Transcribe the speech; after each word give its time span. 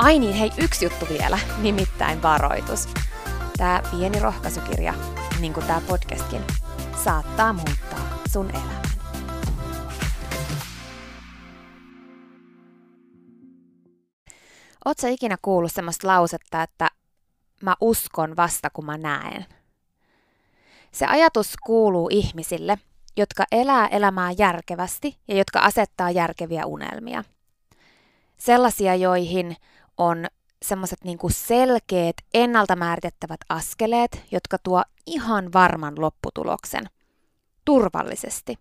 Ai 0.00 0.18
niin, 0.18 0.34
hei, 0.34 0.50
yksi 0.58 0.84
juttu 0.84 1.06
vielä, 1.08 1.38
nimittäin 1.58 2.22
varoitus. 2.22 2.88
Tämä 3.56 3.82
pieni 3.90 4.20
rohkaisukirja, 4.20 4.94
niin 5.40 5.52
kuin 5.52 5.66
tämä 5.66 5.80
podcastkin, 5.88 6.42
saattaa 7.04 7.52
muuttaa 7.52 8.18
sun 8.32 8.50
elämän. 8.50 8.82
Oletko 14.84 15.06
ikinä 15.06 15.36
kuullut 15.42 15.72
semmoista 15.72 16.06
lausetta, 16.08 16.62
että 16.62 16.88
mä 17.62 17.74
uskon 17.80 18.36
vasta 18.36 18.70
kun 18.70 18.86
mä 18.86 18.98
näen? 18.98 19.46
Se 20.92 21.06
ajatus 21.06 21.56
kuuluu 21.66 22.08
ihmisille, 22.12 22.78
jotka 23.16 23.44
elää 23.52 23.86
elämää 23.86 24.30
järkevästi 24.38 25.18
ja 25.28 25.36
jotka 25.36 25.60
asettaa 25.60 26.10
järkeviä 26.10 26.66
unelmia. 26.66 27.24
Sellaisia, 28.36 28.94
joihin 28.94 29.56
on 30.00 30.26
semmoiset 30.62 31.04
niinku 31.04 31.28
selkeät, 31.28 32.16
ennalta 32.34 32.76
määritettävät 32.76 33.40
askeleet, 33.48 34.24
jotka 34.30 34.58
tuo 34.58 34.82
ihan 35.06 35.52
varman 35.52 35.94
lopputuloksen. 35.98 36.86
Turvallisesti. 37.64 38.58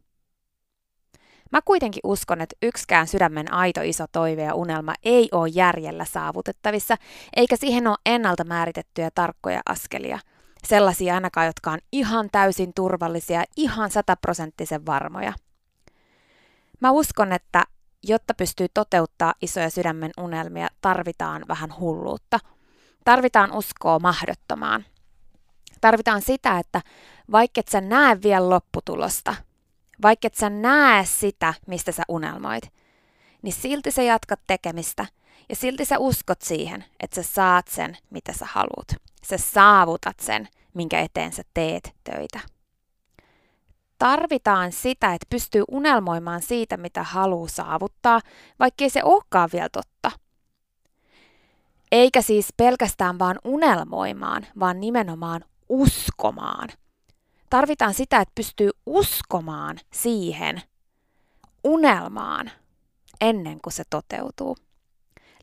Mä 1.52 1.62
kuitenkin 1.66 2.02
uskon, 2.04 2.42
että 2.42 2.56
yksikään 2.62 3.08
sydämen 3.08 3.54
aito 3.54 3.82
iso 3.82 4.06
toive 4.12 4.44
ja 4.44 4.56
unelma 4.56 4.94
ei 5.04 5.30
ole 5.32 5.50
järjellä 5.50 6.06
saavutettavissa, 6.06 6.96
eikä 7.36 7.56
siihen 7.56 7.88
ole 7.88 7.98
ennalta 8.06 8.44
määritettyjä 8.44 9.12
tarkkoja 9.16 9.62
askelia. 9.66 10.20
Sellaisia 10.68 11.16
ainakaan, 11.16 11.48
jotka 11.48 11.72
on 11.72 11.80
ihan 11.92 12.30
täysin 12.32 12.72
turvallisia, 12.76 13.44
ihan 13.58 13.92
sataprosenttisen 13.92 14.86
varmoja. 14.86 15.34
Mä 16.80 16.92
uskon, 16.92 17.32
että 17.34 17.64
jotta 18.04 18.34
pystyy 18.34 18.68
toteuttaa 18.74 19.34
isoja 19.42 19.70
sydämen 19.70 20.12
unelmia, 20.18 20.68
tarvitaan 20.82 21.46
vähän 21.48 21.80
hulluutta. 21.80 22.40
Tarvitaan 23.04 23.52
uskoa 23.52 24.00
mahdottomaan. 24.00 24.86
Tarvitaan 25.82 26.22
sitä, 26.22 26.60
että 26.60 26.82
vaikka 27.32 27.60
et 27.60 27.68
sä 27.68 27.82
näe 27.82 28.18
vielä 28.24 28.50
lopputulosta, 28.50 29.36
vaikka 30.02 30.28
et 30.28 30.36
sä 30.36 30.50
näe 30.50 31.06
sitä, 31.06 31.54
mistä 31.68 31.92
sä 31.92 32.04
unelmoit, 32.08 32.64
niin 33.42 33.54
silti 33.54 33.92
sä 33.92 34.02
jatkat 34.02 34.40
tekemistä 34.48 35.06
ja 35.50 35.56
silti 35.56 35.86
sä 35.86 36.00
uskot 36.00 36.42
siihen, 36.42 36.86
että 37.00 37.24
sä 37.24 37.34
saat 37.34 37.68
sen, 37.68 37.98
mitä 38.10 38.34
sä 38.34 38.46
haluat. 38.52 38.96
Sä 39.26 39.38
saavutat 39.38 40.20
sen, 40.20 40.48
minkä 40.74 41.00
eteen 41.00 41.34
sä 41.34 41.44
teet 41.54 41.96
töitä 42.04 42.40
tarvitaan 44.00 44.72
sitä, 44.72 45.14
että 45.14 45.28
pystyy 45.30 45.64
unelmoimaan 45.72 46.42
siitä, 46.42 46.78
mitä 46.78 47.04
haluaa 47.04 47.48
saavuttaa, 47.48 48.22
vaikkei 48.60 48.90
se 48.90 49.04
olekaan 49.04 49.50
vielä 49.54 49.70
totta. 49.70 50.12
Eikä 51.92 52.22
siis 52.22 52.54
pelkästään 52.58 53.20
vaan 53.20 53.40
unelmoimaan, 53.44 54.48
vaan 54.60 54.80
nimenomaan 54.80 55.46
uskomaan. 55.70 56.70
Tarvitaan 57.50 57.94
sitä, 57.94 58.18
että 58.18 58.32
pystyy 58.36 58.70
uskomaan 58.86 59.78
siihen 59.94 60.62
unelmaan 61.64 62.52
ennen 63.22 63.62
kuin 63.62 63.74
se 63.74 63.84
toteutuu. 63.90 64.58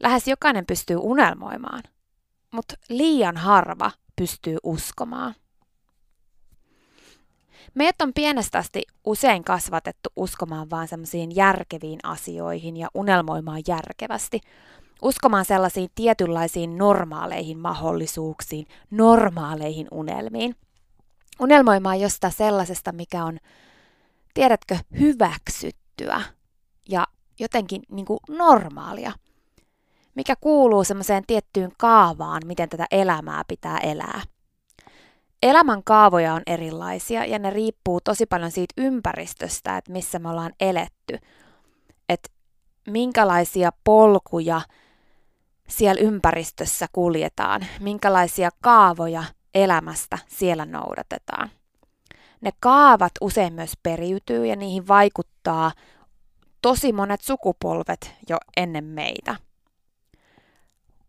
Lähes 0.01 0.29
jokainen 0.29 0.67
pystyy 0.67 0.97
unelmoimaan, 0.97 1.83
mutta 2.51 2.75
liian 2.89 3.37
harva 3.37 3.91
pystyy 4.17 4.57
uskomaan. 4.63 5.35
Meidät 7.75 8.03
on 8.03 8.13
pienestä 8.15 8.59
asti 8.59 8.83
usein 9.05 9.45
kasvatettu 9.45 10.09
uskomaan 10.17 10.71
vaan 10.71 10.89
semmoisiin 10.89 11.37
järkeviin 11.37 11.99
asioihin 12.03 12.77
ja 12.77 12.89
unelmoimaan 12.95 13.63
järkevästi. 13.69 14.41
Uskomaan 15.03 15.45
sellaisiin 15.45 15.89
tietynlaisiin 15.95 16.79
normaaleihin 16.79 17.59
mahdollisuuksiin, 17.59 18.67
normaaleihin 18.91 19.89
unelmiin. 19.91 20.57
Unelmoimaan 21.41 22.01
jostain 22.01 22.33
sellaisesta, 22.33 22.93
mikä 22.93 23.25
on, 23.25 23.39
tiedätkö, 24.35 24.79
hyväksyttyä 24.99 26.23
ja 26.89 27.07
jotenkin 27.41 27.83
niin 27.91 28.07
kuin 28.07 28.21
normaalia. 28.29 29.13
Mikä 30.15 30.35
kuuluu 30.41 30.85
semmoiseen 30.85 31.25
tiettyyn 31.27 31.73
kaavaan, 31.79 32.43
miten 32.47 32.69
tätä 32.69 32.87
elämää 32.91 33.43
pitää 33.49 33.79
elää 33.79 34.21
elämän 35.43 35.85
kaavoja 35.85 36.35
on 36.35 36.43
erilaisia 36.47 37.25
ja 37.25 37.39
ne 37.39 37.51
riippuu 37.51 38.01
tosi 38.01 38.27
paljon 38.27 38.51
siitä 38.51 38.75
ympäristöstä, 38.77 39.77
että 39.77 39.93
missä 39.93 40.19
me 40.19 40.29
ollaan 40.29 40.53
eletty. 40.61 41.19
Että 42.09 42.29
minkälaisia 42.89 43.71
polkuja 43.85 44.61
siellä 45.69 46.01
ympäristössä 46.01 46.87
kuljetaan, 46.93 47.67
minkälaisia 47.81 48.51
kaavoja 48.61 49.25
elämästä 49.55 50.19
siellä 50.29 50.65
noudatetaan. 50.65 51.51
Ne 52.41 52.51
kaavat 52.61 53.13
usein 53.21 53.53
myös 53.53 53.73
periytyy 53.83 54.47
ja 54.47 54.57
niihin 54.57 54.89
vaikuttaa 54.89 55.73
tosi 56.63 56.93
monet 56.93 57.21
sukupolvet 57.21 58.15
jo 58.29 58.37
ennen 58.57 58.85
meitä. 58.85 59.37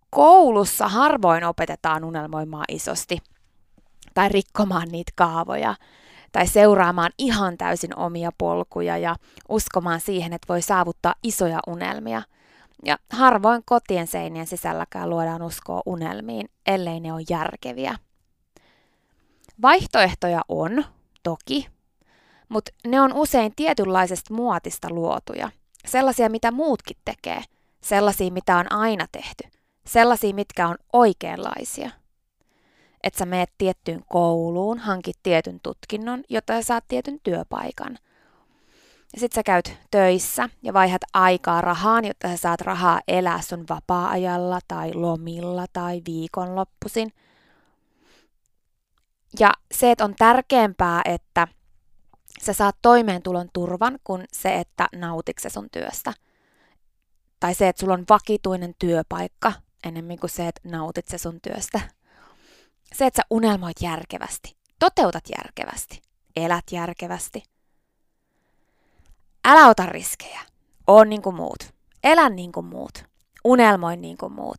Koulussa 0.09 0.87
harvoin 0.87 1.43
opetetaan 1.43 2.03
unelmoimaan 2.03 2.65
isosti– 2.69 3.17
tai 4.17 4.29
rikkomaan 4.29 4.87
niitä 4.91 5.11
kaavoja 5.15 5.75
tai 6.31 6.47
seuraamaan 6.47 7.11
ihan 7.17 7.57
täysin 7.57 7.95
omia 7.95 8.31
polkuja 8.37 8.97
ja 8.97 9.15
uskomaan 9.49 9.99
siihen, 9.99 10.33
että 10.33 10.45
voi 10.49 10.61
saavuttaa 10.61 11.15
isoja 11.23 11.59
unelmia. 11.67 12.21
Ja 12.85 12.97
harvoin 13.09 13.61
kotien 13.65 14.07
seinien 14.07 14.47
sisälläkään 14.47 15.09
luodaan 15.09 15.41
uskoa 15.41 15.81
unelmiin, 15.85 16.49
ellei 16.67 16.99
ne 16.99 17.13
ole 17.13 17.23
järkeviä. 17.29 17.97
Vaihtoehtoja 19.61 20.41
on, 20.49 20.85
toki, 21.23 21.67
mutta 22.49 22.71
ne 22.87 23.01
on 23.01 23.13
usein 23.13 23.53
tietynlaisesta 23.55 24.33
muotista 24.33 24.87
luotuja. 24.89 25.51
Sellaisia, 25.85 26.29
mitä 26.29 26.51
muutkin 26.51 26.97
tekee. 27.05 27.43
Sellaisia, 27.81 28.31
mitä 28.31 28.57
on 28.57 28.71
aina 28.71 29.05
tehty. 29.11 29.43
Sellaisia, 29.85 30.33
mitkä 30.33 30.67
on 30.67 30.77
oikeanlaisia. 30.93 31.91
Että 33.03 33.19
sä 33.19 33.25
meet 33.25 33.49
tiettyyn 33.57 34.01
kouluun, 34.09 34.79
hankit 34.79 35.17
tietyn 35.23 35.59
tutkinnon, 35.63 36.23
jotta 36.29 36.53
sä 36.53 36.61
saat 36.61 36.83
tietyn 36.87 37.19
työpaikan. 37.23 37.97
Ja 39.13 39.19
sit 39.19 39.31
sä 39.31 39.43
käyt 39.43 39.77
töissä 39.91 40.49
ja 40.63 40.73
vaihdat 40.73 41.01
aikaa 41.13 41.61
rahaan, 41.61 42.05
jotta 42.05 42.27
sä 42.27 42.37
saat 42.37 42.61
rahaa 42.61 43.01
elää 43.07 43.41
sun 43.41 43.65
vapaa-ajalla 43.69 44.59
tai 44.67 44.93
lomilla 44.93 45.65
tai 45.73 46.01
viikonloppuisin. 46.07 47.13
Ja 49.39 49.51
se, 49.71 49.91
että 49.91 50.05
on 50.05 50.15
tärkeämpää, 50.17 51.01
että 51.05 51.47
sä 52.41 52.53
saat 52.53 52.75
toimeentulon 52.81 53.49
turvan 53.53 53.99
kuin 54.03 54.25
se, 54.33 54.55
että 54.55 54.87
nautikse 54.95 55.49
sun 55.49 55.67
työstä. 55.71 56.13
Tai 57.39 57.53
se, 57.53 57.67
että 57.67 57.79
sulla 57.79 57.93
on 57.93 58.05
vakituinen 58.09 58.75
työpaikka 58.79 59.53
enemmän 59.83 60.19
kuin 60.19 60.29
se, 60.29 60.47
että 60.47 60.69
nautit 60.69 61.05
sun 61.17 61.39
työstä. 61.41 61.79
Se, 62.95 63.05
että 63.05 63.21
sä 63.21 63.27
unelmoit 63.29 63.81
järkevästi, 63.81 64.55
toteutat 64.79 65.23
järkevästi, 65.37 66.01
elät 66.35 66.63
järkevästi. 66.71 67.43
Älä 69.45 69.67
ota 69.67 69.85
riskejä. 69.85 70.39
On 70.87 71.09
niin 71.09 71.21
kuin 71.21 71.35
muut. 71.35 71.73
Elä 72.03 72.29
niin 72.29 72.51
kuin 72.51 72.65
muut. 72.65 73.03
Unelmoi 73.43 73.97
niin 73.97 74.17
kuin 74.17 74.33
muut. 74.33 74.57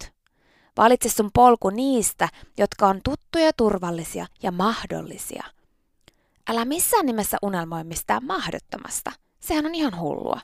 Valitse 0.76 1.08
sun 1.08 1.30
polku 1.34 1.70
niistä, 1.70 2.28
jotka 2.58 2.86
on 2.86 3.00
tuttuja, 3.04 3.52
turvallisia 3.52 4.26
ja 4.42 4.52
mahdollisia– 4.52 5.44
Älä 6.48 6.64
missään 6.64 7.06
nimessä 7.06 7.36
unelmoi 7.42 7.84
mistään 7.84 8.25
mahdottomasta. 8.25 9.12
Sehän 9.40 9.66
on 9.66 9.75
ihan 9.75 10.00
hullua. 10.00 10.40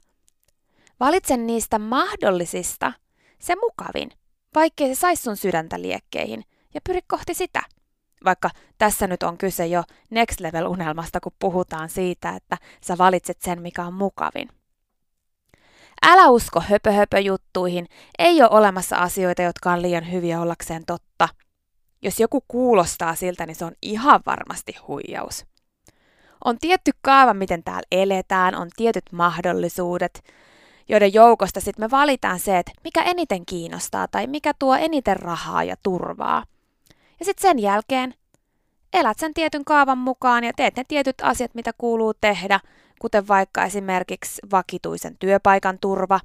Valitse 1.00 1.36
niistä 1.36 1.78
mahdollisista 1.78 2.92
se 3.38 3.54
mukavin, 3.56 4.10
vaikkei 4.54 4.94
se 4.94 5.00
saisi 5.00 5.22
sun 5.22 5.36
sydäntä 5.36 5.82
liekkeihin, 5.82 6.44
ja 6.75 6.81
pyri 6.87 7.00
kohti 7.09 7.35
sitä. 7.35 7.62
Vaikka 8.25 8.50
tässä 8.79 9.06
nyt 9.06 9.23
on 9.23 9.38
kyse 9.38 9.67
jo 9.67 9.82
next 10.11 10.41
level 10.41 10.67
unelmasta, 10.67 11.21
kun 11.21 11.32
puhutaan 11.38 11.88
siitä, 11.88 12.31
että 12.31 12.56
sä 12.81 12.99
valitset 12.99 13.43
sen, 13.43 13.62
mikä 13.62 13.85
on 13.85 13.94
mukavin. 13.94 14.49
Älä 16.06 16.29
usko 16.29 16.61
höpö, 16.61 16.93
höpö 16.93 17.21
juttuihin. 17.21 17.87
Ei 18.19 18.43
ole 18.43 18.50
olemassa 18.50 18.97
asioita, 18.97 19.43
jotka 19.43 19.73
on 19.73 19.82
liian 19.82 20.12
hyviä 20.12 20.41
ollakseen 20.41 20.85
totta. 20.87 21.29
Jos 22.03 22.21
joku 22.21 22.44
kuulostaa 22.49 23.15
siltä, 23.15 23.47
niin 23.47 23.55
se 23.55 23.65
on 23.65 23.73
ihan 23.82 24.20
varmasti 24.27 24.75
huijaus. 24.88 25.47
On 26.44 26.59
tietty 26.59 26.91
kaava, 27.03 27.35
miten 27.35 27.65
täällä 27.65 27.87
eletään, 27.93 28.55
on 28.55 28.69
tietyt 28.77 29.05
mahdollisuudet, 29.12 30.25
joiden 30.88 31.15
joukosta 31.15 31.61
sitten 31.61 31.85
me 31.85 31.91
valitaan 31.91 32.41
se, 32.41 32.59
että 32.59 32.73
mikä 32.85 33.03
eniten 33.03 33.47
kiinnostaa 33.47 34.09
tai 34.09 34.27
mikä 34.27 34.53
tuo 34.59 34.75
eniten 34.75 35.17
rahaa 35.17 35.65
ja 35.65 35.77
turvaa. 35.82 36.44
Ja 37.25 37.26
sitten 37.26 37.50
sen 37.50 37.59
jälkeen 37.59 38.15
elät 38.93 39.19
sen 39.19 39.35
tietyn 39.35 39.65
kaavan 39.65 39.99
mukaan 39.99 40.44
ja 40.44 40.53
teet 40.56 40.76
ne 40.76 40.85
tietyt 40.88 41.17
asiat, 41.23 41.55
mitä 41.55 41.71
kuuluu 41.79 42.15
tehdä, 42.15 42.61
kuten 42.99 43.29
vaikka 43.29 43.65
esimerkiksi 43.65 44.43
vakituisen 44.50 45.17
työpaikan 45.19 45.79
turva, 45.79 46.21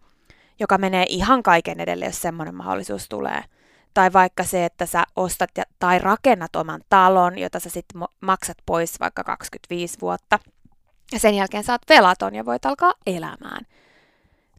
joka 0.60 0.78
menee 0.78 1.06
ihan 1.10 1.44
kaiken 1.44 1.80
edelle, 1.80 2.06
jos 2.06 2.22
semmoinen 2.22 2.56
mahdollisuus 2.56 3.10
tulee– 3.10 3.44
tai 3.94 4.13
vaikka 4.13 4.44
se, 4.44 4.66
että 4.66 4.86
sä 4.86 5.04
ostat 5.16 5.50
ja, 5.57 5.63
tai 5.80 6.00
rakennat 6.00 6.56
oman 6.56 6.81
talon, 6.90 7.38
jota 7.38 7.60
sä 7.60 7.69
sitten 7.69 8.02
maksat 8.22 8.57
pois 8.66 9.00
vaikka 9.00 9.24
25 9.24 9.98
vuotta. 10.02 10.40
Ja 11.12 11.19
sen 11.19 11.36
jälkeen 11.36 11.63
saat 11.63 11.81
velaton 11.90 12.36
ja 12.36 12.45
voit 12.45 12.66
alkaa 12.66 12.94
elämään. 13.07 13.66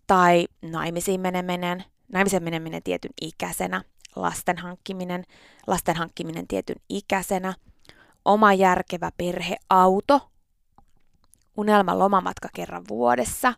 Tai 0.07 0.49
naimisiin 0.63 1.21
meneminen, 1.21 1.85
naimisiin 2.13 2.43
meneminen 2.43 2.83
tietyn 2.83 3.11
ikäisenä, 3.21 3.83
lasten 4.17 4.59
hankkiminen, 4.59 5.25
lasten 5.67 5.97
hankkiminen 5.97 6.47
tietyn 6.49 6.77
ikäisenä, 6.89 7.55
oma 8.25 8.53
järkevä 8.53 9.11
perheauto, 9.17 10.31
unelma 11.57 11.99
lomamatka 11.99 12.49
kerran 12.55 12.85
vuodessa, 12.89 13.55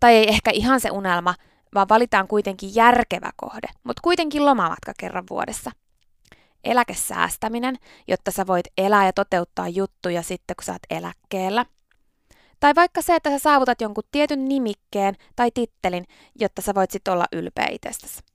tai 0.00 0.14
ei 0.14 0.28
ehkä 0.28 0.50
ihan 0.50 0.80
se 0.80 0.90
unelma, 0.90 1.34
vaan 1.74 1.88
valitaan 1.88 2.28
kuitenkin 2.28 2.74
järkevä 2.74 3.30
kohde, 3.36 3.68
mutta 3.84 4.00
kuitenkin 4.02 4.46
lomamatka 4.46 4.92
kerran 4.98 5.24
vuodessa. 5.30 5.70
Eläkesäästäminen, 6.64 7.76
jotta 8.08 8.30
sä 8.30 8.46
voit 8.46 8.66
elää 8.78 9.06
ja 9.06 9.12
toteuttaa 9.12 9.68
juttuja 9.68 10.22
sitten, 10.22 10.56
kun 10.56 10.64
sä 10.64 10.72
oot 10.72 10.82
eläkkeellä. 10.90 11.66
Tai 12.60 12.74
vaikka 12.74 13.02
se, 13.02 13.14
että 13.14 13.30
sä 13.30 13.38
saavutat 13.38 13.80
jonkun 13.80 14.04
tietyn 14.10 14.48
nimikkeen 14.48 15.14
tai 15.36 15.50
tittelin, 15.54 16.04
jotta 16.40 16.62
sä 16.62 16.74
voit 16.74 16.90
sitten 16.90 17.14
olla 17.14 17.26
ylpeä 17.32 17.68
itsestäsi. 17.70 18.27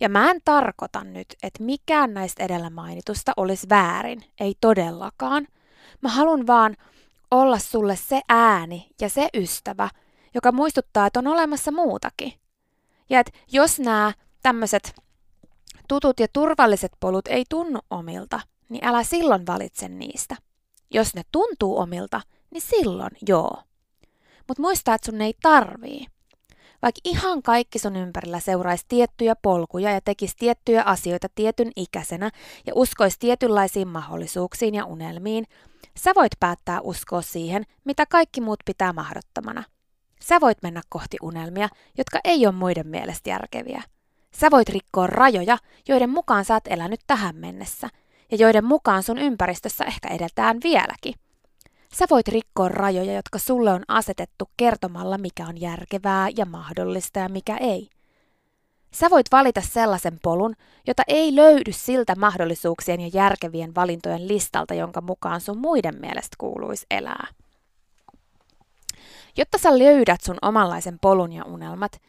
Ja 0.00 0.08
mä 0.08 0.30
en 0.30 0.40
tarkoita 0.44 1.04
nyt, 1.04 1.26
että 1.42 1.62
mikään 1.62 2.14
näistä 2.14 2.44
edellä 2.44 2.70
mainitusta 2.70 3.32
olisi 3.36 3.68
väärin, 3.68 4.24
ei 4.40 4.54
todellakaan. 4.60 5.48
Mä 6.00 6.08
haluan 6.08 6.46
vaan 6.46 6.76
olla 7.30 7.58
sulle 7.58 7.96
se 7.96 8.20
ääni 8.28 8.90
ja 9.00 9.08
se 9.08 9.28
ystävä, 9.34 9.88
joka 10.34 10.52
muistuttaa, 10.52 11.06
että 11.06 11.18
on 11.18 11.26
olemassa 11.26 11.72
muutakin. 11.72 12.32
Ja 13.10 13.20
että 13.20 13.32
jos 13.52 13.78
nämä 13.78 14.12
tämmöiset 14.42 14.94
tutut 15.88 16.20
ja 16.20 16.26
turvalliset 16.32 16.92
polut 17.00 17.28
ei 17.28 17.44
tunnu 17.48 17.80
omilta, 17.90 18.40
niin 18.68 18.84
älä 18.84 19.04
silloin 19.04 19.46
valitse 19.46 19.88
niistä. 19.88 20.36
Jos 20.90 21.14
ne 21.14 21.22
tuntuu 21.32 21.78
omilta, 21.78 22.20
niin 22.50 22.62
silloin 22.62 23.10
joo. 23.28 23.62
Mutta 24.48 24.62
muista, 24.62 24.94
että 24.94 25.06
sun 25.10 25.20
ei 25.20 25.34
tarvii. 25.42 26.06
Vaikka 26.82 27.00
ihan 27.04 27.42
kaikki 27.42 27.78
sun 27.78 27.96
ympärillä 27.96 28.40
seuraisi 28.40 28.84
tiettyjä 28.88 29.36
polkuja 29.36 29.90
ja 29.90 30.00
tekisi 30.00 30.34
tiettyjä 30.38 30.82
asioita 30.82 31.28
tietyn 31.34 31.72
ikäisenä 31.76 32.30
ja 32.66 32.72
uskoisi 32.74 33.16
tietynlaisiin 33.18 33.88
mahdollisuuksiin 33.88 34.74
ja 34.74 34.84
unelmiin, 34.84 35.44
sä 35.98 36.12
voit 36.16 36.32
päättää 36.40 36.80
uskoa 36.80 37.22
siihen, 37.22 37.64
mitä 37.84 38.06
kaikki 38.06 38.40
muut 38.40 38.60
pitää 38.64 38.92
mahdottomana– 38.92 39.64
Sä 40.22 40.40
voit 40.40 40.58
mennä 40.62 40.82
kohti 40.88 41.16
unelmia, 41.22 41.68
jotka 41.98 42.20
ei 42.24 42.46
ole 42.46 42.54
muiden 42.54 42.86
mielestä 42.86 43.30
järkeviä. 43.30 43.82
Sä 44.34 44.50
voit 44.50 44.68
rikkoa 44.68 45.06
rajoja, 45.06 45.58
joiden 45.88 46.10
mukaan 46.10 46.44
sä 46.44 46.54
oot 46.54 46.66
elänyt 46.66 47.00
tähän 47.06 47.36
mennessä, 47.36 47.88
ja 48.30 48.36
joiden 48.36 48.64
mukaan 48.64 49.02
sun 49.02 49.18
ympäristössä 49.18 49.84
ehkä 49.84 50.08
edeltään 50.08 50.58
vieläkin. 50.62 51.14
Sä 51.94 52.06
voit 52.10 52.28
rikkoa 52.28 52.68
rajoja, 52.68 53.12
jotka 53.12 53.38
sulle 53.38 53.72
on 53.72 53.82
asetettu 53.88 54.44
kertomalla, 54.56 55.18
mikä 55.18 55.46
on 55.46 55.60
järkevää 55.60 56.28
ja 56.36 56.46
mahdollista 56.46 57.18
ja 57.18 57.28
mikä 57.28 57.56
ei. 57.56 57.90
Sä 58.94 59.10
voit 59.10 59.26
valita 59.32 59.60
sellaisen 59.60 60.18
polun, 60.22 60.54
jota 60.86 61.02
ei 61.08 61.36
löydy 61.36 61.72
siltä 61.72 62.14
mahdollisuuksien 62.14 63.00
ja 63.00 63.10
järkevien 63.12 63.74
valintojen 63.74 64.28
listalta, 64.28 64.74
jonka 64.74 65.00
mukaan 65.00 65.40
sun 65.40 65.58
muiden 65.58 66.00
mielestä 66.00 66.36
kuuluisi 66.38 66.86
elää. 66.90 67.26
Jotta 69.36 69.58
sä 69.58 69.78
löydät 69.78 70.20
sun 70.20 70.38
omanlaisen 70.42 70.98
polun 71.00 71.32
ja 71.32 71.44
unelmat, 71.44 72.00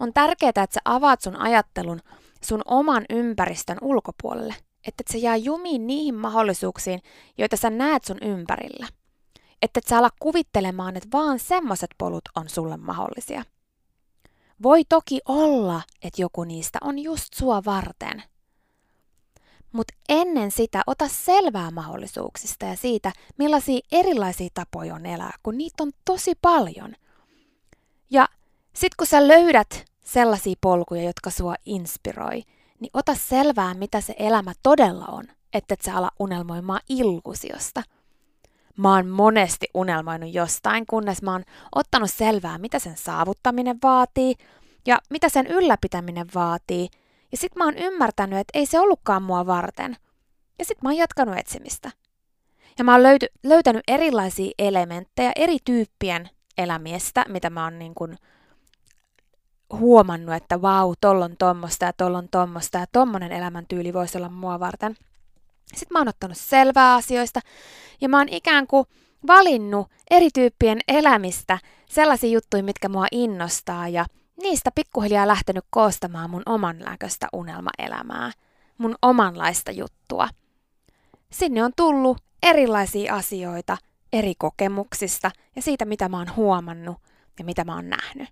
on 0.00 0.12
tärkeää, 0.12 0.48
että 0.48 0.66
sä 0.70 0.80
avaat 0.84 1.20
sun 1.20 1.36
ajattelun 1.36 2.00
sun 2.44 2.62
oman 2.64 3.04
ympäristön 3.10 3.78
ulkopuolelle, 3.82 4.54
että 4.88 5.00
et 5.00 5.08
sä 5.12 5.18
jää 5.18 5.36
jumiin 5.36 5.86
niihin 5.86 6.14
mahdollisuuksiin, 6.14 7.02
joita 7.38 7.56
sä 7.56 7.70
näet 7.70 8.04
sun 8.04 8.18
ympärillä. 8.22 8.86
Että 9.62 9.78
et 9.78 9.86
sä 9.86 9.98
ala 9.98 10.10
kuvittelemaan, 10.20 10.96
että 10.96 11.08
vaan 11.12 11.38
semmoset 11.38 11.90
polut 11.98 12.28
on 12.36 12.48
sulle 12.48 12.76
mahdollisia. 12.76 13.44
Voi 14.62 14.84
toki 14.88 15.20
olla, 15.28 15.82
että 16.02 16.22
joku 16.22 16.44
niistä 16.44 16.78
on 16.82 16.98
just 16.98 17.34
sua 17.34 17.62
varten– 17.64 18.22
mutta 19.76 19.94
ennen 20.08 20.50
sitä 20.50 20.82
ota 20.86 21.08
selvää 21.08 21.70
mahdollisuuksista 21.70 22.66
ja 22.66 22.76
siitä, 22.76 23.12
millaisia 23.38 23.80
erilaisia 23.92 24.48
tapoja 24.54 24.94
on 24.94 25.06
elää, 25.06 25.32
kun 25.42 25.58
niitä 25.58 25.82
on 25.82 25.92
tosi 26.04 26.32
paljon. 26.42 26.94
Ja 28.10 28.28
sit 28.72 28.94
kun 28.94 29.06
sä 29.06 29.28
löydät 29.28 29.84
sellaisia 30.04 30.54
polkuja, 30.60 31.02
jotka 31.02 31.30
sua 31.30 31.54
inspiroi, 31.66 32.42
niin 32.80 32.90
ota 32.92 33.14
selvää, 33.14 33.74
mitä 33.74 34.00
se 34.00 34.14
elämä 34.18 34.52
todella 34.62 35.06
on, 35.06 35.24
että 35.52 35.74
et 35.74 35.80
sä 35.82 35.96
ala 35.96 36.10
unelmoimaan 36.18 36.80
illuusiosta. 36.88 37.82
Mä 38.76 38.94
oon 38.94 39.08
monesti 39.08 39.66
unelmoinut 39.74 40.34
jostain, 40.34 40.86
kunnes 40.86 41.22
mä 41.22 41.32
oon 41.32 41.44
ottanut 41.74 42.10
selvää, 42.10 42.58
mitä 42.58 42.78
sen 42.78 42.96
saavuttaminen 42.96 43.78
vaatii 43.82 44.34
ja 44.86 44.98
mitä 45.10 45.28
sen 45.28 45.46
ylläpitäminen 45.46 46.26
vaatii– 46.34 46.88
ja 47.32 47.36
sit 47.36 47.56
mä 47.56 47.64
oon 47.64 47.78
ymmärtänyt, 47.78 48.38
että 48.38 48.58
ei 48.58 48.66
se 48.66 48.80
ollutkaan 48.80 49.22
mua 49.22 49.46
varten. 49.46 49.96
Ja 50.58 50.64
sit 50.64 50.82
mä 50.82 50.88
oon 50.88 50.96
jatkanut 50.96 51.38
etsimistä. 51.38 51.90
Ja 52.78 52.84
mä 52.84 52.92
oon 52.92 53.02
löyty, 53.02 53.26
löytänyt 53.42 53.82
erilaisia 53.88 54.50
elementtejä 54.58 55.32
eri 55.36 55.56
tyyppien 55.64 56.30
elämiestä, 56.58 57.24
mitä 57.28 57.50
mä 57.50 57.64
oon 57.64 57.78
niin 57.78 57.94
kuin 57.94 58.16
huomannut, 59.72 60.34
että 60.34 60.62
vau, 60.62 60.94
tolla 61.00 61.24
on 61.24 61.36
tommosta 61.38 61.84
ja 61.84 61.92
tolla 61.92 62.18
on 62.18 62.28
tommosta 62.30 62.78
ja 62.78 62.86
tommonen 62.92 63.32
elämäntyyli 63.32 63.92
voisi 63.92 64.18
olla 64.18 64.28
mua 64.28 64.60
varten. 64.60 64.96
Sitten 65.74 65.94
mä 65.94 65.98
oon 65.98 66.08
ottanut 66.08 66.36
selvää 66.38 66.94
asioista 66.94 67.40
ja 68.00 68.08
mä 68.08 68.18
oon 68.18 68.28
ikään 68.28 68.66
kuin 68.66 68.86
valinnut 69.26 69.90
eri 70.10 70.28
tyyppien 70.34 70.78
elämistä 70.88 71.58
sellaisia 71.88 72.30
juttuja, 72.30 72.62
mitkä 72.62 72.88
mua 72.88 73.06
innostaa 73.12 73.88
ja 73.88 74.06
niistä 74.42 74.70
pikkuhiljaa 74.74 75.26
lähtenyt 75.26 75.64
koostamaan 75.70 76.30
mun 76.30 76.42
oman 76.46 76.78
näköistä 76.78 77.28
unelmaelämää, 77.32 78.32
mun 78.78 78.94
omanlaista 79.02 79.70
juttua. 79.70 80.28
Sinne 81.32 81.64
on 81.64 81.72
tullut 81.76 82.18
erilaisia 82.42 83.14
asioita 83.14 83.76
eri 84.12 84.34
kokemuksista 84.38 85.30
ja 85.56 85.62
siitä, 85.62 85.84
mitä 85.84 86.08
mä 86.08 86.18
oon 86.18 86.36
huomannut 86.36 86.96
ja 87.38 87.44
mitä 87.44 87.64
mä 87.64 87.74
oon 87.74 87.90
nähnyt. 87.90 88.28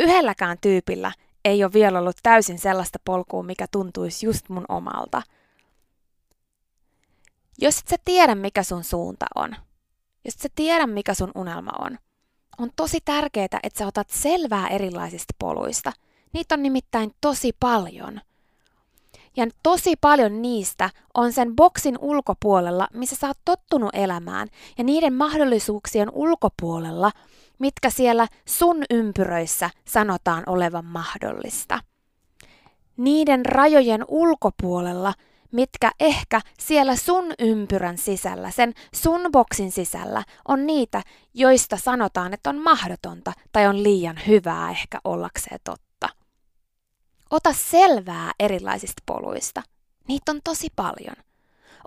Yhdelläkään 0.00 0.56
tyypillä 0.60 1.12
ei 1.44 1.64
ole 1.64 1.72
vielä 1.72 1.98
ollut 1.98 2.16
täysin 2.22 2.58
sellaista 2.58 2.98
polkua, 3.04 3.42
mikä 3.42 3.66
tuntuisi 3.72 4.26
just 4.26 4.48
mun 4.48 4.64
omalta. 4.68 5.22
Jos 7.58 7.78
et 7.78 7.88
sä 7.88 7.96
tiedä, 8.04 8.34
mikä 8.34 8.62
sun 8.62 8.84
suunta 8.84 9.26
on, 9.34 9.56
jos 10.24 10.34
et 10.34 10.40
sä 10.40 10.48
tiedä, 10.54 10.86
mikä 10.86 11.14
sun 11.14 11.30
unelma 11.34 11.72
on, 11.78 11.98
on 12.58 12.70
tosi 12.76 12.98
tärkeää, 13.04 13.60
että 13.62 13.78
sä 13.78 13.86
otat 13.86 14.10
selvää 14.10 14.68
erilaisista 14.68 15.34
poluista. 15.38 15.92
Niitä 16.32 16.54
on 16.54 16.62
nimittäin 16.62 17.10
tosi 17.20 17.56
paljon. 17.60 18.20
Ja 19.36 19.46
tosi 19.62 19.94
paljon 20.00 20.42
niistä 20.42 20.90
on 21.14 21.32
sen 21.32 21.56
boksin 21.56 21.98
ulkopuolella, 22.00 22.88
missä 22.94 23.16
sä 23.16 23.26
oot 23.26 23.38
tottunut 23.44 23.90
elämään, 23.92 24.48
ja 24.78 24.84
niiden 24.84 25.14
mahdollisuuksien 25.14 26.08
ulkopuolella, 26.12 27.10
mitkä 27.58 27.90
siellä 27.90 28.26
sun 28.44 28.84
ympyröissä 28.90 29.70
sanotaan 29.84 30.42
olevan 30.46 30.84
mahdollista. 30.84 31.80
Niiden 32.96 33.46
rajojen 33.46 34.04
ulkopuolella, 34.08 35.14
mitkä 35.52 35.92
ehkä 36.00 36.40
siellä 36.58 36.96
sun 36.96 37.24
ympyrän 37.38 37.98
sisällä, 37.98 38.50
sen 38.50 38.74
sun 38.94 39.20
boksin 39.32 39.72
sisällä, 39.72 40.24
on 40.48 40.66
niitä, 40.66 41.02
joista 41.34 41.76
sanotaan, 41.76 42.34
että 42.34 42.50
on 42.50 42.62
mahdotonta 42.62 43.32
tai 43.52 43.66
on 43.66 43.82
liian 43.82 44.16
hyvää 44.26 44.70
ehkä 44.70 45.00
ollakseen 45.04 45.60
totta. 45.64 46.08
Ota 47.30 47.52
selvää 47.52 48.32
erilaisista 48.40 49.02
poluista. 49.06 49.62
Niitä 50.08 50.32
on 50.32 50.40
tosi 50.44 50.68
paljon. 50.76 51.16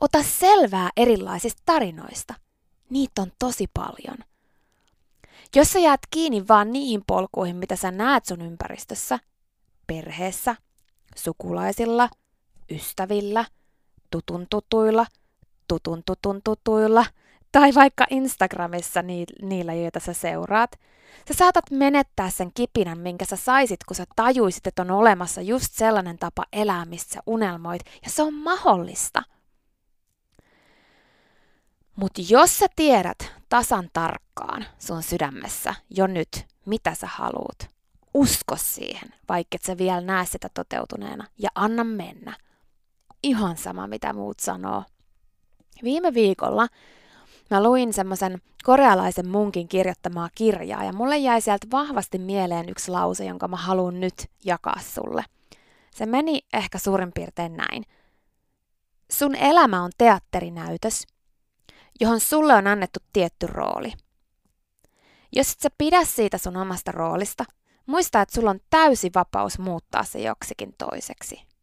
Ota 0.01 0.23
selvää 0.23 0.89
erilaisista 0.97 1.61
tarinoista. 1.65 2.33
Niitä 2.89 3.21
on 3.21 3.31
tosi 3.39 3.67
paljon. 3.73 4.17
Jos 5.55 5.71
sä 5.71 5.79
jäät 5.79 5.99
kiinni 6.11 6.47
vaan 6.47 6.71
niihin 6.71 7.03
polkuihin, 7.07 7.55
mitä 7.55 7.75
sä 7.75 7.91
näet 7.91 8.25
sun 8.25 8.41
ympäristössä, 8.41 9.19
perheessä, 9.87 10.55
sukulaisilla, 11.15 12.09
ystävillä, 12.71 13.45
tutun 14.11 14.47
tutuilla, 14.49 15.05
tutun 15.67 16.03
tutun 16.05 16.41
tutuilla, 16.43 17.05
tai 17.51 17.75
vaikka 17.75 18.05
Instagramissa 18.09 19.01
niillä, 19.41 19.73
joita 19.73 19.99
sä 19.99 20.13
seuraat, 20.13 20.71
sä 21.27 21.33
saatat 21.33 21.71
menettää 21.71 22.29
sen 22.29 22.51
kipinän, 22.53 22.99
minkä 22.99 23.25
sä 23.25 23.35
saisit, 23.35 23.83
kun 23.87 23.95
sä 23.95 24.05
tajuisit, 24.15 24.67
että 24.67 24.81
on 24.81 24.91
olemassa 24.91 25.41
just 25.41 25.73
sellainen 25.73 26.17
tapa 26.17 26.43
elää, 26.53 26.85
mistä 26.85 27.13
sä 27.13 27.19
unelmoit, 27.25 27.81
ja 28.05 28.11
se 28.11 28.23
on 28.23 28.33
mahdollista. 28.33 29.23
Mutta 31.95 32.21
jos 32.29 32.59
sä 32.59 32.67
tiedät 32.75 33.31
tasan 33.49 33.89
tarkkaan 33.93 34.65
sun 34.79 35.03
sydämessä 35.03 35.75
jo 35.89 36.07
nyt, 36.07 36.45
mitä 36.65 36.95
sä 36.95 37.07
haluut, 37.07 37.63
usko 38.13 38.55
siihen, 38.59 39.09
vaikka 39.29 39.55
et 39.55 39.63
sä 39.63 39.77
vielä 39.77 40.01
näe 40.01 40.25
sitä 40.25 40.49
toteutuneena, 40.53 41.27
ja 41.37 41.49
anna 41.55 41.83
mennä. 41.83 42.37
Ihan 43.25 43.57
sama, 43.57 43.87
mitä 43.87 44.13
muut 44.13 44.39
sanoo. 44.39 44.83
Viime 45.83 46.13
viikolla 46.13 46.67
mä 47.49 47.63
luin 47.63 47.93
semmoisen 47.93 48.41
korealaisen 48.63 49.27
munkin 49.27 49.67
kirjoittamaa 49.67 50.29
kirjaa, 50.35 50.83
ja 50.83 50.93
mulle 50.93 51.17
jäi 51.17 51.41
sieltä 51.41 51.67
vahvasti 51.71 52.17
mieleen 52.17 52.69
yksi 52.69 52.91
lause, 52.91 53.25
jonka 53.25 53.47
mä 53.47 53.55
haluan 53.57 53.99
nyt 53.99 54.13
jakaa 54.43 54.79
sulle. 54.93 55.23
Se 55.91 56.05
meni 56.05 56.41
ehkä 56.53 56.77
suurin 56.77 57.11
piirtein 57.15 57.57
näin. 57.57 57.83
Sun 59.11 59.35
elämä 59.35 59.83
on 59.83 59.91
teatterinäytös, 59.97 61.07
johon 62.01 62.19
sulle 62.19 62.53
on 62.53 62.67
annettu 62.67 62.99
tietty 63.13 63.47
rooli. 63.47 63.93
Jos 65.31 65.51
et 65.51 65.59
sä 65.59 65.69
pidä 65.77 66.05
siitä 66.05 66.37
sun 66.37 66.57
omasta 66.57 66.91
roolista, 66.91 67.45
muista, 67.85 68.21
että 68.21 68.35
sulla 68.35 68.49
on 68.49 68.59
täysi 68.69 69.11
vapaus 69.15 69.59
muuttaa 69.59 70.03
se 70.03 70.19
joksikin 70.19 70.73
toiseksi. 70.77 71.54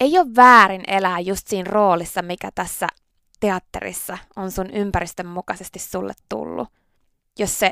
Ei 0.00 0.18
ole 0.18 0.36
väärin 0.36 0.84
elää 0.86 1.20
just 1.20 1.46
siinä 1.46 1.70
roolissa, 1.70 2.22
mikä 2.22 2.50
tässä 2.54 2.86
teatterissa 3.40 4.18
on 4.36 4.50
sun 4.50 4.70
ympäristön 4.70 5.26
mukaisesti 5.26 5.78
sulle 5.78 6.12
tullut, 6.28 6.68
jos 7.38 7.58
se 7.58 7.70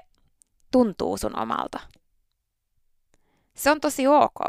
tuntuu 0.71 1.17
sun 1.17 1.39
omalta. 1.39 1.81
Se 3.57 3.71
on 3.71 3.81
tosi 3.81 4.07
ok. 4.07 4.41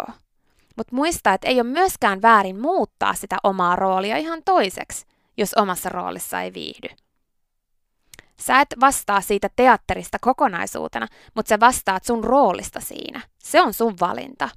Mutta 0.78 0.96
muista, 0.96 1.34
että 1.34 1.48
ei 1.48 1.62
ole 1.62 1.70
myöskään 1.70 2.22
väärin 2.22 2.62
muuttaa 2.62 3.14
sitä 3.14 3.38
omaa 3.44 3.76
roolia 3.76 4.18
ihan 4.18 4.42
toiseksi, 4.46 5.06
jos 5.38 5.54
omassa 5.54 5.90
roolissa 5.90 6.42
ei 6.42 6.54
viihdy. 6.54 6.88
Sä 8.40 8.62
et 8.62 8.76
vastaa 8.80 9.22
siitä 9.22 9.50
teatterista 9.56 10.18
kokonaisuutena, 10.22 11.08
mutta 11.36 11.50
sä 11.50 11.60
vastaat 11.60 12.04
sun 12.04 12.24
roolista 12.24 12.80
siinä. 12.80 13.22
Se 13.38 13.62
on 13.62 13.74
sun 13.74 13.96
valinta. 14.00 14.50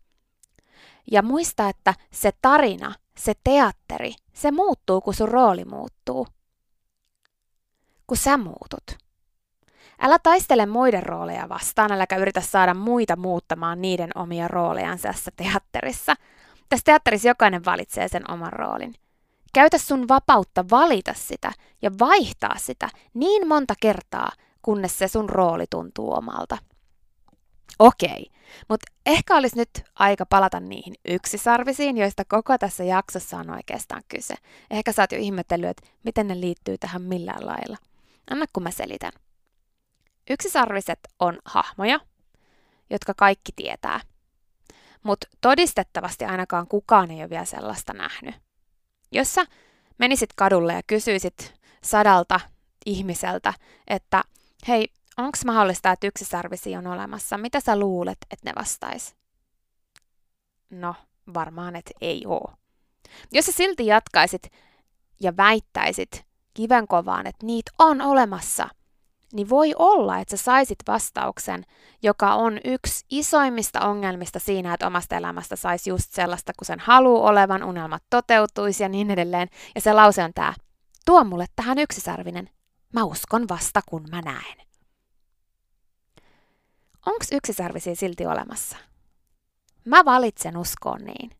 Ja 1.10 1.22
muista, 1.22 1.68
että 1.68 1.94
se 2.10 2.30
tarina, 2.42 2.94
se 3.16 3.32
teatteri, 3.44 4.14
se 4.32 4.50
muuttuu, 4.50 5.00
kun 5.00 5.14
sun 5.14 5.28
rooli 5.28 5.64
muuttuu. 5.64 6.26
Kun 8.06 8.16
sä 8.16 8.36
muutut. 8.36 9.02
Älä 10.00 10.18
taistele 10.18 10.66
muiden 10.66 11.02
rooleja 11.02 11.48
vastaan, 11.48 11.92
äläkä 11.92 12.16
yritä 12.16 12.40
saada 12.40 12.74
muita 12.74 13.16
muuttamaan 13.16 13.82
niiden 13.82 14.10
omia 14.14 14.48
roolejansa 14.48 15.08
tässä 15.08 15.30
teatterissa. 15.36 16.14
Tässä 16.68 16.84
teatterissa 16.84 17.28
jokainen 17.28 17.64
valitsee 17.64 18.08
sen 18.08 18.30
oman 18.30 18.52
roolin. 18.52 18.94
Käytä 19.52 19.78
sun 19.78 20.08
vapautta 20.08 20.64
valita 20.70 21.14
sitä 21.14 21.52
ja 21.82 21.90
vaihtaa 21.98 22.58
sitä 22.58 22.88
niin 23.14 23.48
monta 23.48 23.74
kertaa, 23.80 24.30
kunnes 24.62 24.98
se 24.98 25.08
sun 25.08 25.30
rooli 25.30 25.64
tuntuu 25.70 26.12
omalta. 26.12 26.58
Okei, 27.78 28.26
mutta 28.68 28.92
ehkä 29.06 29.36
olisi 29.36 29.56
nyt 29.56 29.70
aika 29.94 30.26
palata 30.26 30.60
niihin 30.60 30.94
yksisarvisiin, 31.08 31.96
joista 31.96 32.24
koko 32.24 32.58
tässä 32.58 32.84
jaksossa 32.84 33.38
on 33.38 33.50
oikeastaan 33.50 34.02
kyse. 34.08 34.34
Ehkä 34.70 34.92
sä 34.92 35.02
oot 35.02 35.12
jo 35.12 35.18
ihmetellyt, 35.18 35.70
että 35.70 35.90
miten 36.04 36.28
ne 36.28 36.40
liittyy 36.40 36.78
tähän 36.78 37.02
millään 37.02 37.46
lailla. 37.46 37.76
Anna 38.30 38.46
kun 38.52 38.62
mä 38.62 38.70
selitän. 38.70 39.12
Yksisarviset 40.30 40.98
on 41.18 41.38
hahmoja, 41.44 42.00
jotka 42.90 43.14
kaikki 43.16 43.52
tietää. 43.56 44.00
Mutta 45.02 45.26
todistettavasti 45.40 46.24
ainakaan 46.24 46.66
kukaan 46.68 47.10
ei 47.10 47.20
ole 47.20 47.30
vielä 47.30 47.44
sellaista 47.44 47.92
nähnyt. 47.92 48.34
Jos 49.12 49.34
sä 49.34 49.44
menisit 49.98 50.30
kadulle 50.36 50.72
ja 50.72 50.82
kysyisit 50.86 51.54
sadalta 51.84 52.40
ihmiseltä, 52.86 53.54
että 53.86 54.24
hei, 54.68 54.88
onko 55.18 55.38
mahdollista, 55.46 55.92
että 55.92 56.06
yksisarvisi 56.06 56.76
on 56.76 56.86
olemassa? 56.86 57.38
Mitä 57.38 57.60
sä 57.60 57.78
luulet, 57.78 58.18
että 58.30 58.50
ne 58.50 58.52
vastais? 58.60 59.16
No, 60.70 60.94
varmaan, 61.34 61.76
että 61.76 61.90
ei 62.00 62.24
oo. 62.26 62.52
Jos 63.32 63.46
sä 63.46 63.52
silti 63.52 63.86
jatkaisit 63.86 64.42
ja 65.20 65.36
väittäisit 65.36 66.24
kivenkovaan, 66.54 67.26
että 67.26 67.46
niitä 67.46 67.70
on 67.78 68.00
olemassa– 68.00 68.68
niin 69.32 69.48
voi 69.48 69.74
olla, 69.78 70.18
että 70.18 70.36
sä 70.36 70.42
saisit 70.42 70.78
vastauksen, 70.86 71.64
joka 72.02 72.34
on 72.34 72.60
yksi 72.64 73.04
isoimmista 73.10 73.80
ongelmista 73.80 74.38
siinä, 74.38 74.74
että 74.74 74.86
omasta 74.86 75.16
elämästä 75.16 75.56
saisi 75.56 75.90
just 75.90 76.12
sellaista, 76.12 76.52
kun 76.58 76.66
sen 76.66 76.80
haluu 76.80 77.24
olevan, 77.24 77.64
unelmat 77.64 78.02
toteutuisi 78.10 78.82
ja 78.82 78.88
niin 78.88 79.10
edelleen. 79.10 79.48
Ja 79.74 79.80
se 79.80 79.92
lause 79.92 80.24
on 80.24 80.32
tämä, 80.34 80.54
tuo 81.06 81.24
mulle 81.24 81.46
tähän 81.56 81.78
yksisarvinen, 81.78 82.50
mä 82.92 83.04
uskon 83.04 83.48
vasta 83.48 83.80
kun 83.86 84.04
mä 84.10 84.20
näen. 84.22 84.71
Onks 87.06 87.28
yksisarvisia 87.32 87.96
silti 87.96 88.26
olemassa? 88.26 88.76
Mä 89.84 90.04
valitsen 90.04 90.56
uskoa 90.56 90.98
niin. 90.98 91.30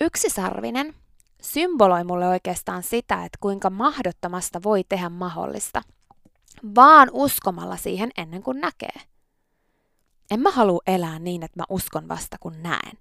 Yksisarvinen 0.00 0.94
symboloi 1.42 2.04
mulle 2.04 2.28
oikeastaan 2.28 2.82
sitä, 2.82 3.24
että 3.24 3.38
kuinka 3.40 3.70
mahdottomasta 3.70 4.62
voi 4.62 4.84
tehdä 4.88 5.08
mahdollista– 5.08 5.82
vaan 6.74 7.08
uskomalla 7.12 7.76
siihen 7.76 8.10
ennen 8.16 8.42
kuin 8.42 8.60
näkee. 8.60 9.00
En 10.30 10.40
mä 10.40 10.50
halua 10.50 10.80
elää 10.86 11.18
niin, 11.18 11.42
että 11.42 11.60
mä 11.60 11.64
uskon 11.68 12.08
vasta 12.08 12.36
kun 12.40 12.62
näen. 12.62 12.98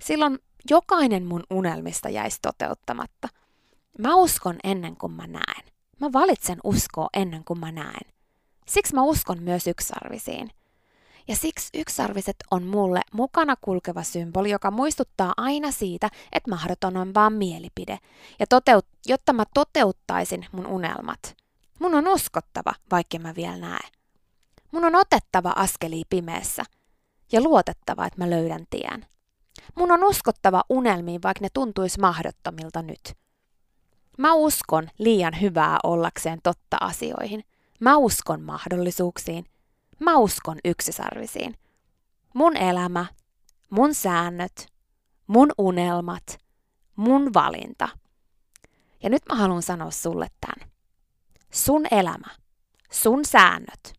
Silloin 0.00 0.38
jokainen 0.70 1.26
mun 1.26 1.44
unelmista 1.50 2.08
jäisi 2.08 2.38
toteuttamatta. 2.42 3.28
Mä 3.98 4.14
uskon 4.14 4.56
ennen 4.64 4.96
kuin 4.96 5.12
mä 5.12 5.26
näen. 5.26 5.72
Mä 6.00 6.12
valitsen 6.12 6.58
uskoa 6.64 7.08
ennen 7.12 7.44
kuin 7.44 7.60
mä 7.60 7.72
näen. 7.72 8.12
Siksi 8.68 8.94
mä 8.94 9.02
uskon 9.02 9.42
myös 9.42 9.66
yksarvisiin. 9.66 10.50
Ja 11.28 11.36
siksi 11.36 11.68
yksarviset 11.74 12.36
on 12.50 12.62
mulle 12.62 13.00
mukana 13.12 13.56
kulkeva 13.60 14.02
symboli, 14.02 14.50
joka 14.50 14.70
muistuttaa 14.70 15.32
aina 15.36 15.70
siitä, 15.70 16.08
että 16.32 16.50
mahdoton 16.50 16.96
on 16.96 17.14
vaan 17.14 17.32
mielipide. 17.32 17.98
Ja 18.38 18.46
toteut- 18.46 18.88
jotta 19.06 19.32
mä 19.32 19.44
toteuttaisin 19.54 20.46
mun 20.52 20.66
unelmat, 20.66 21.36
mun 21.78 21.94
on 21.94 22.08
uskottava, 22.08 22.74
vaikka 22.90 23.18
mä 23.18 23.34
vielä 23.34 23.56
näe. 23.56 23.88
Mun 24.72 24.84
on 24.84 24.94
otettava 24.94 25.52
askeli 25.56 26.02
pimeässä 26.10 26.62
ja 27.32 27.40
luotettava, 27.40 28.06
että 28.06 28.18
mä 28.18 28.30
löydän 28.30 28.66
tien. 28.70 29.06
Mun 29.74 29.92
on 29.92 30.04
uskottava 30.04 30.62
unelmiin, 30.68 31.22
vaikka 31.22 31.44
ne 31.44 31.48
tuntuisi 31.54 32.00
mahdottomilta 32.00 32.82
nyt. 32.82 33.16
Mä 34.18 34.34
uskon 34.34 34.88
liian 34.98 35.40
hyvää 35.40 35.78
ollakseen 35.82 36.38
totta 36.42 36.76
asioihin. 36.80 37.44
Mä 37.82 37.96
uskon 37.96 38.42
mahdollisuuksiin. 38.42 39.44
Mä 39.98 40.16
uskon 40.16 40.58
yksisarvisiin. 40.64 41.58
Mun 42.34 42.56
elämä, 42.56 43.06
mun 43.70 43.94
säännöt, 43.94 44.66
mun 45.26 45.48
unelmat, 45.58 46.38
mun 46.96 47.34
valinta. 47.34 47.88
Ja 49.02 49.10
nyt 49.10 49.22
mä 49.28 49.34
haluan 49.34 49.62
sanoa 49.62 49.90
sulle 49.90 50.26
tämän. 50.40 50.70
Sun 51.50 51.86
elämä, 51.90 52.28
sun 52.92 53.24
säännöt, 53.24 53.94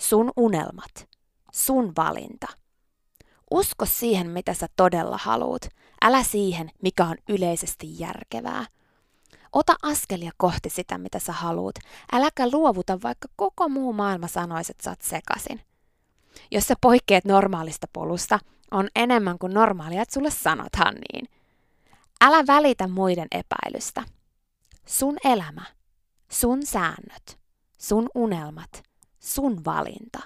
sun 0.00 0.32
unelmat, 0.36 1.08
sun 1.52 1.92
valinta. 1.96 2.46
Usko 3.50 3.86
siihen, 3.86 4.30
mitä 4.30 4.54
sä 4.54 4.66
todella 4.76 5.18
haluat. 5.18 5.68
Älä 6.02 6.22
siihen, 6.22 6.70
mikä 6.82 7.04
on 7.04 7.16
yleisesti 7.28 7.98
järkevää. 7.98 8.66
Ota 9.52 9.74
askelia 9.82 10.30
kohti 10.36 10.70
sitä, 10.70 10.98
mitä 10.98 11.18
sä 11.18 11.32
haluat. 11.32 11.74
Äläkä 12.12 12.48
luovuta, 12.52 12.98
vaikka 13.02 13.28
koko 13.36 13.68
muu 13.68 13.92
maailma 13.92 14.28
sanoisi, 14.28 14.72
että 14.72 14.84
sä 14.84 14.90
oot 14.90 15.02
sekasin. 15.02 15.60
Jos 16.50 16.66
sä 16.66 16.74
poikkeet 16.80 17.24
normaalista 17.24 17.86
polusta, 17.92 18.38
on 18.70 18.88
enemmän 18.96 19.38
kuin 19.38 19.54
normaalia, 19.54 20.02
että 20.02 20.14
sulle 20.14 20.30
sanothan 20.30 20.94
niin. 20.94 21.28
Älä 22.20 22.44
välitä 22.46 22.88
muiden 22.88 23.28
epäilystä. 23.30 24.02
Sun 24.86 25.16
elämä, 25.24 25.64
sun 26.32 26.66
säännöt, 26.66 27.38
sun 27.78 28.08
unelmat, 28.14 28.82
sun 29.20 29.64
valinta. 29.64 30.20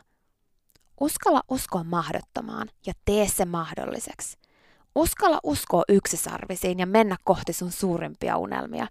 Uskalla 1.00 1.42
uskoa 1.48 1.84
mahdottomaan 1.84 2.70
ja 2.86 2.92
tee 3.04 3.28
se 3.28 3.44
mahdolliseksi. 3.44 4.38
Uskalla 4.94 5.40
uskoa 5.42 5.82
yksisarvisiin 5.88 6.78
ja 6.78 6.86
mennä 6.86 7.16
kohti 7.24 7.52
sun 7.52 7.72
suurimpia 7.72 8.36
unelmia. 8.36 8.86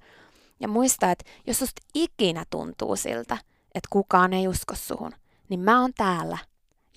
Ja 0.59 0.67
muista, 0.67 1.11
että 1.11 1.25
jos 1.47 1.59
susta 1.59 1.81
ikinä 1.93 2.45
tuntuu 2.49 2.95
siltä, 2.95 3.37
että 3.75 3.87
kukaan 3.89 4.33
ei 4.33 4.47
usko 4.47 4.75
suhun, 4.75 5.11
niin 5.49 5.59
mä 5.59 5.81
oon 5.81 5.93
täällä 5.93 6.37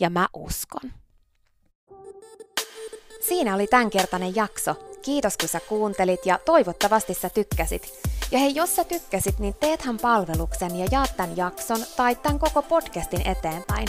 ja 0.01 0.11
mä 0.11 0.29
uskon. 0.35 0.93
Siinä 3.29 3.55
oli 3.55 3.67
tämänkertainen 3.67 4.37
jakso. 4.37 4.75
Kiitos 5.03 5.37
kun 5.37 5.49
sä 5.49 5.61
kuuntelit 5.61 6.27
ja 6.27 6.39
toivottavasti 6.45 7.15
sä 7.15 7.31
tykkäsit. 7.31 7.93
Ja 8.31 8.39
hei, 8.39 8.55
jos 8.55 8.77
sä 8.77 8.85
tykkäsit, 8.85 9.39
niin 9.39 9.55
teethän 9.55 9.99
palveluksen 9.99 10.77
ja 10.77 10.87
jaat 10.91 11.17
tämän 11.17 11.37
jakson 11.37 11.79
tai 11.97 12.17
tämän 12.17 12.39
koko 12.39 12.63
podcastin 12.63 13.29
eteenpäin. 13.29 13.89